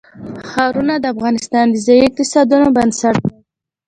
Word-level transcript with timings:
ښارونه 0.49 0.93
د 0.99 1.05
افغانستان 1.13 1.65
د 1.69 1.75
ځایي 1.85 2.01
اقتصادونو 2.07 2.67
بنسټ 2.75 3.15
دی. 3.27 3.33